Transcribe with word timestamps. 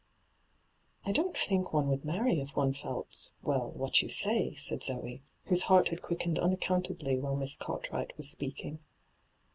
'I 1.05 1.11
don't 1.11 1.37
think 1.37 1.73
one 1.73 1.87
would 1.89 2.03
marry 2.03 2.39
if 2.39 2.55
one 2.55 2.73
felt— 2.73 3.29
well, 3.43 3.69
what 3.73 4.01
you 4.01 4.09
say,' 4.09 4.55
said 4.55 4.81
Zoe, 4.81 5.21
whose 5.45 5.61
heart 5.61 5.89
had 5.89 6.01
quickened 6.01 6.39
unaccountably 6.39 7.19
while 7.19 7.35
Miss 7.35 7.55
Cartwright 7.55 8.17
was 8.17 8.27
speaking. 8.27 8.79